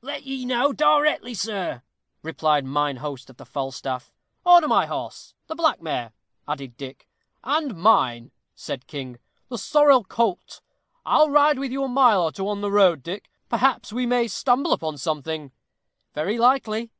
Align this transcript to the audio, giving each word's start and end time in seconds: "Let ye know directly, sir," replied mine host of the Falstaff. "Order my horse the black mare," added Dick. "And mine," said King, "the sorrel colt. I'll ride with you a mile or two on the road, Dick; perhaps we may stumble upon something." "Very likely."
"Let 0.00 0.22
ye 0.22 0.44
know 0.44 0.72
directly, 0.72 1.34
sir," 1.34 1.82
replied 2.22 2.64
mine 2.64 2.98
host 2.98 3.28
of 3.28 3.36
the 3.36 3.44
Falstaff. 3.44 4.12
"Order 4.46 4.68
my 4.68 4.86
horse 4.86 5.34
the 5.48 5.56
black 5.56 5.82
mare," 5.82 6.12
added 6.46 6.76
Dick. 6.76 7.08
"And 7.42 7.74
mine," 7.76 8.30
said 8.54 8.86
King, 8.86 9.18
"the 9.48 9.58
sorrel 9.58 10.04
colt. 10.04 10.60
I'll 11.04 11.30
ride 11.30 11.58
with 11.58 11.72
you 11.72 11.82
a 11.82 11.88
mile 11.88 12.22
or 12.22 12.30
two 12.30 12.46
on 12.48 12.60
the 12.60 12.70
road, 12.70 13.02
Dick; 13.02 13.28
perhaps 13.48 13.92
we 13.92 14.06
may 14.06 14.28
stumble 14.28 14.72
upon 14.72 14.98
something." 14.98 15.50
"Very 16.14 16.38
likely." 16.38 16.92